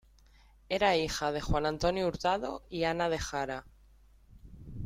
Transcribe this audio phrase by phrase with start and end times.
[0.67, 3.67] Era hija de Juan Antonio Hurtado y Ana de Jara.